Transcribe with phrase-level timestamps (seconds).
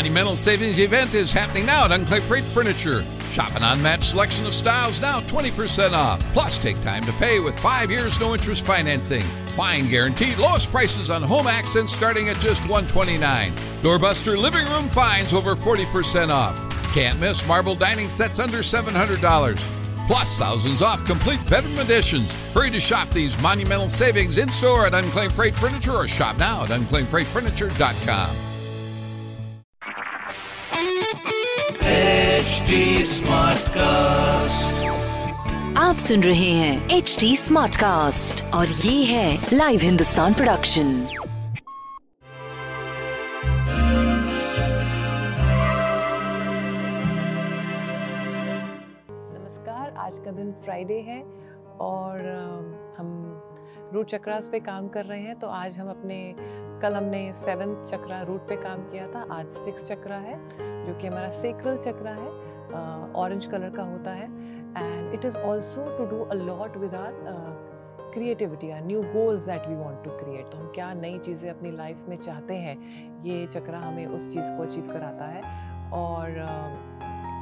[0.00, 3.04] monumental savings event is happening now at Unclave Freight Furniture.
[3.28, 6.20] Shop an unmatched selection of styles now 20% off.
[6.32, 9.20] Plus, take time to pay with five years no interest financing.
[9.54, 13.52] Fine guaranteed lowest prices on home accents starting at just 129.
[13.82, 16.56] Doorbuster living room finds over 40% off.
[16.94, 19.58] Can't miss marble dining sets under $700.
[20.06, 22.32] Plus, thousands off complete bedroom additions.
[22.54, 26.64] Hurry to shop these monumental savings in store at Unclaimed Freight Furniture or shop now
[26.64, 28.49] at unclaimedfreightfurniture.com.
[32.40, 34.78] HD Smartcast.
[35.78, 40.94] आप सुन रहे हैं H D smart cast और ये है live Hindustan production
[49.32, 51.20] नमस्कार आज का दिन फ्राइडे है
[51.80, 52.26] और
[52.98, 53.08] हम
[53.92, 56.16] रूट चक्रास पे काम कर रहे हैं तो आज हम अपने,
[56.82, 60.36] कल हमने सेवन्थ चक्रा रूट पे काम किया था, आज सिक्स चक्रा है,
[60.86, 62.28] जो कि हमारा सेक्रल चक्रा है
[63.14, 64.24] ऑरेंज कलर का होता है
[64.76, 67.12] and it is also to do a lot with our
[68.12, 71.70] creativity our new goals that we want to create तो हम क्या नई चीज़ें अपनी
[71.76, 72.76] लाइफ में चाहते हैं,
[73.24, 75.42] ये चक्रा हमें उस चीज़ को अचीव कराता है।
[75.92, 76.30] और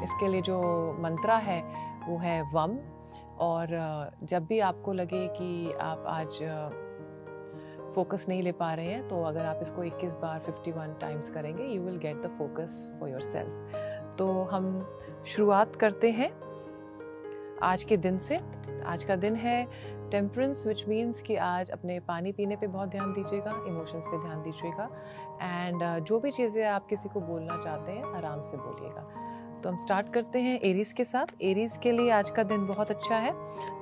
[0.05, 0.61] इसके लिए जो
[1.01, 1.63] मंत्रा है,
[2.09, 2.79] वो है वम
[3.41, 3.69] और
[4.25, 6.39] जब भी आपको लगे कि आप आज
[7.95, 11.65] फोकस नहीं ले पा रहे हैं तो अगर आप इसको 21 बार 51 टाइम्स करेंगे
[11.65, 14.87] you will get the focus for yourself तो हम
[15.27, 16.31] शुरुआत करते हैं
[17.63, 18.41] आज के दिन से।
[18.87, 19.69] आज का दिन है
[20.11, 24.43] टेम्परेंस विच मीन्स कि आज अपने पानी पीने पे बहुत ध्यान दीजिएगा इमोशंस पे ध्यान
[24.43, 24.89] दीजिएगा
[25.43, 29.07] एंड जो भी चीज़ें आप किसी को बोलना चाहते हैं, आराम से बोलिएगा।
[29.59, 32.91] तो हम स्टार्ट करते हैं एरीज के साथ। एरीज के लिए आज का दिन बहुत
[32.91, 33.33] अच्छा है।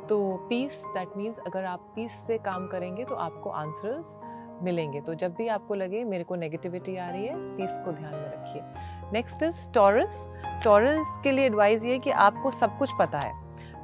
[0.08, 4.16] तो पीस दैट मीन्स अगर आप पीस से काम करेंगे तो आपको आंसर्स
[4.62, 8.12] मिलेंगे। तो जब भी आपको लगे, मेरे को नेगेटिविटी आ रही है पीस को ध्यान
[8.12, 8.62] में रखिए।
[9.12, 10.26] नेक्स्ट इज़ टॉरस
[10.64, 13.32] टॉरस के लिए एडवाइस ये कि आपको सब कुछ पता है,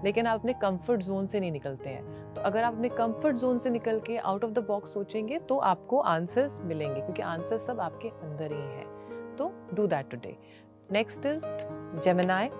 [0.04, 3.58] लेकिन आप अपने कंफर्ट जोन से नहीं निकलते हैं। तो अगर आप अपने कंफर्ट जोन
[3.58, 7.80] से निकल के आउट ऑफ़ द बॉक्स सोचेंगे तो आपको आंसर्स मिलेंगे, क्योंकि आंसर सब
[7.80, 10.36] आपके अंदर ही हैं। तो do that today
[10.92, 11.44] next is
[11.94, 12.50] Gemini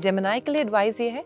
[0.00, 1.24] Gemini के लिए एडवाइस ये है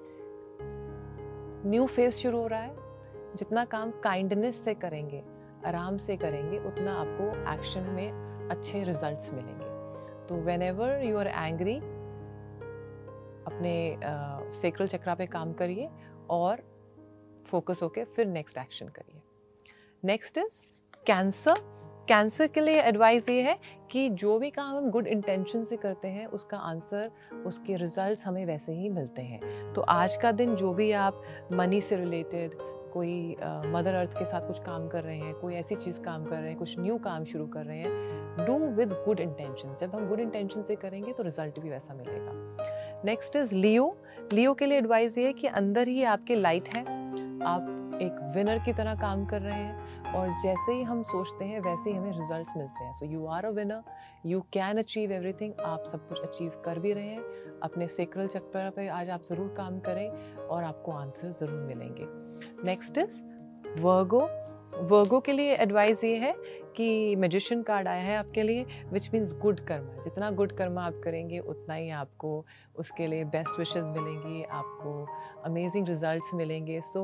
[1.67, 5.23] न्यू फ़ेज़ शुरू हो रहा है। जितना काम काइंडनेस से करेंगे
[5.67, 9.69] आराम से करेंगे उतना आपको एक्शन में अच्छे रिजल्ट्स मिलेंगे।
[10.27, 11.77] तो whenever you are angry
[13.47, 14.01] अपने
[14.53, 15.89] सेक्रल uh, चक्रा पे काम करिए
[16.31, 16.63] और
[17.47, 19.21] फोकस होके फिर नेक्स्ट एक्शन करिए।
[20.05, 20.65] नेक्स्ट इज़
[21.07, 21.55] कैंसर
[22.11, 23.57] कैंसर के लिए एडवाइस ये है
[23.91, 27.11] कि जो भी काम हम गुड इंटेंशन से करते हैं, उसका आंसर
[27.47, 31.23] उसके रिज़ल्ट हमें वैसे ही मिलते हैं। तो आज का दिन जो भी आप
[31.53, 32.55] मनी से रिलेटेड
[32.93, 36.37] कोई मदर अर्थ के साथ कुछ काम कर रहे हैं, कोई ऐसी चीज़ काम कर
[36.37, 40.09] रहे हैं, कुछ न्यू काम शुरू कर रहे हैं डू विद गुड इंटेंशन जब हम
[40.09, 43.97] गुड इंटेंशन से करेंगे तो रिज़ल्ट भी वैसा मिलेगा। नेक्स्ट इज़ लियो
[44.33, 46.83] लियो के लिए एडवाइस ये है कि अंदर ही आपके लाइट है।
[47.47, 51.61] आप एक विनर की तरह काम कर रहे हैं। और जैसे ही हम सोचते हैं,
[51.61, 53.83] वैसे ही हमें रिजल्ट्स मिलते हैं। So you are a winner
[54.27, 58.71] you can achieve everything आप सब कुछ अचीव कर भी रहे हैं। अपने सेक्रल चक्र
[58.77, 62.07] पे आज आप ज़रूर काम करें और आपको आंसर ज़रूर मिलेंगे।
[62.67, 63.23] नेक्स्ट इज़
[63.83, 64.29] वर्गो
[64.83, 66.33] वर्गो के लिए एडवाइस ये है
[66.77, 71.01] कि मैजिशियन कार्ड आया है आपके लिए विच मीन्स गुड कर्मा जितना गुड कर्मा आप
[71.05, 72.45] करेंगे, उतना ही आपको
[72.77, 75.07] उसके लिए बेस्ट विशेस मिलेंगी, आपको
[75.45, 77.03] अमेजिंग रिजल्ट्स मिलेंगे। सो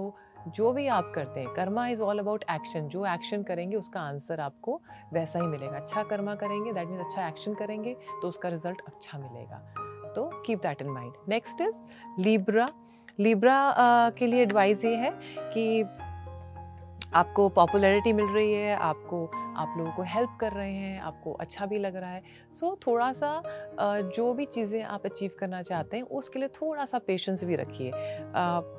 [0.49, 4.41] जो भी आप करते हैं, karma is all about action जो एक्शन करेंगे, उसका आंसर
[4.41, 4.81] आपको
[5.12, 9.19] वैसा ही मिलेगा। अच्छा कर्मा करेंगे दैट मीन्स अच्छा एक्शन करेंगे तो उसका रिज़ल्ट अच्छा
[9.19, 9.56] मिलेगा।
[10.17, 11.85] तो keep that in mind next is
[12.19, 12.69] Libra
[13.19, 13.75] Libra
[14.19, 15.83] के लिए एडवाइस ये है कि
[17.16, 19.25] आपको पॉपुलैरिटी मिल रही है आपको
[19.56, 22.22] आप लोगों को हेल्प कर रहे हैं आपको अच्छा भी लग रहा है।
[22.53, 23.43] सो so, थोड़ा सा
[24.16, 27.91] जो भी चीज़ें आप अचीव करना चाहते हैं उसके लिए थोड़ा सा पेशेंस भी रखिए।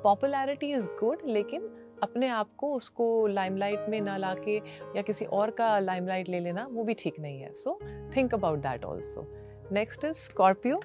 [0.03, 1.69] पॉपुलैरिटी इज़ गुड लेकिन
[2.03, 4.57] अपने आप को उसको लाइमलाइट में ना ला के
[4.95, 7.79] या किसी और का लाइमलाइट ले लेना वो भी ठीक नहीं है। So
[8.15, 9.27] think about that also
[9.71, 10.79] next is Scorpio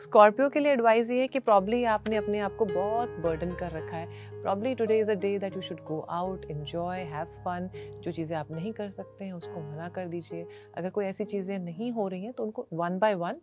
[0.00, 3.70] Scorpio के लिए एडवाइस ये है कि प्रॉब्ली आपने अपने आप को बहुत बर्डन कर
[3.70, 7.68] रखा है। Probably today is a day that you should go out enjoy have fun
[8.02, 10.46] जो चीज़ें आप नहीं कर सकते हैं, उसको मना कर दीजिए।
[10.76, 13.40] अगर कोई ऐसी चीज़ें नहीं हो रही हैं तो उनको वन बाय वन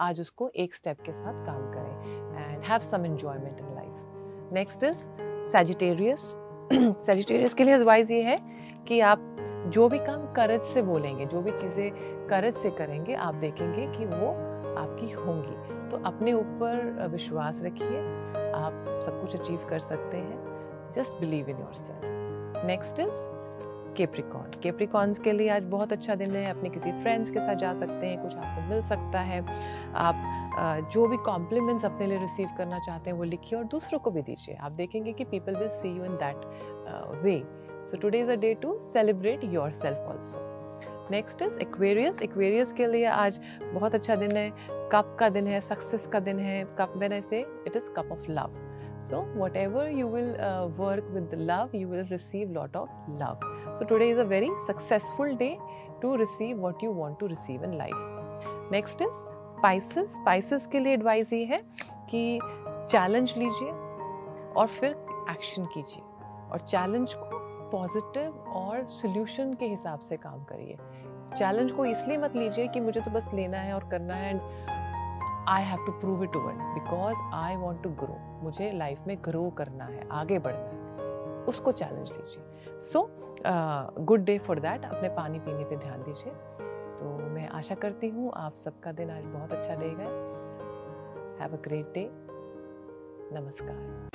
[0.00, 4.84] आज उसको एक स्टेप के साथ काम करें and have some enjoyment in life next
[4.84, 5.08] is
[5.52, 6.32] Sagittarius
[6.72, 8.38] Sagittarius के लिए एडवाइस ये है
[8.88, 9.32] कि आप
[9.74, 14.04] जो भी काम करज से बोलेंगे, जो भी चीज़ें करज से करेंगे, आप देखेंगे कि
[14.04, 14.34] वो
[14.76, 17.98] आपकी होंगी। तो अपने ऊपर विश्वास रखिए।
[18.52, 23.24] आप सब कुछ अचीव कर सकते हैं। Just believe in yourself next is
[23.96, 27.72] Capricorn Capricorns के लिए आज बहुत अच्छा दिन है। अपने किसी फ्रेंड्स के साथ जा
[27.74, 29.40] सकते हैं। कुछ आपको मिल सकता है।
[29.96, 34.10] आप जो भी कॉम्प्लीमेंट्स अपने लिए रिसीव करना चाहते हैं, वो लिखिए और दूसरों को
[34.10, 36.46] भी दीजिए। आप देखेंगे कि people will see you in that
[37.22, 37.42] way
[37.86, 40.38] so today is a day to celebrate yourself also
[41.10, 44.50] next is Aquarius Aquarius के लिए आज बहुत अच्छा दिन है।
[44.92, 48.08] कप का दिन है सक्सेस का दिन है। Cup man I say it is cup
[48.12, 48.56] of love
[49.00, 49.20] so
[49.56, 50.30] whatever you will
[50.78, 53.40] work with love you will receive lot of love
[53.76, 55.56] so today is a very successful day
[56.02, 60.92] to receive what you want to receive in life next is Pisces Pisces के लिए
[60.92, 61.62] advice ये है
[62.10, 62.38] कि
[62.90, 63.70] challenge लीजिए
[64.52, 64.90] और फिर
[65.30, 66.02] action कीजिए।
[66.52, 70.76] और चैलेंज को पॉजिटिव और सोल्यूशन के हिसाब से काम करिए।
[71.38, 74.40] चैलेंज को इसलिए मत लीजिए कि मुझे तो बस लेना है और करना है and
[75.48, 79.48] I have to prove it too because I want to grow मुझे लाइफ में ग्रो
[79.58, 83.08] करना है, आगे बढ़ना है। उसको चैलेंज लीजिए। So
[84.00, 86.32] good day for that अपने पानी पीने पे ध्यान दीजिए।
[86.98, 90.04] तो मैं आशा करती हूँ आप सबका दिन आज बहुत अच्छा रहेगा।
[91.42, 92.08] हैव अ ग्रेट डे
[93.32, 94.14] नमस्कार।